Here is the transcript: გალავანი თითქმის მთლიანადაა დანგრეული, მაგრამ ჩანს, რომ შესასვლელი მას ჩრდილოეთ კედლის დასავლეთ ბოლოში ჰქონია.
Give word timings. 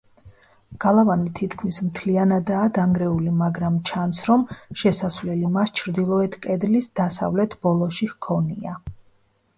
გალავანი 0.85 1.27
თითქმის 1.39 1.77
მთლიანადაა 1.89 2.71
დანგრეული, 2.77 3.35
მაგრამ 3.43 3.77
ჩანს, 3.91 4.23
რომ 4.31 4.47
შესასვლელი 4.85 5.53
მას 5.59 5.77
ჩრდილოეთ 5.83 6.41
კედლის 6.47 6.91
დასავლეთ 7.03 7.57
ბოლოში 7.69 8.13
ჰქონია. 8.17 8.79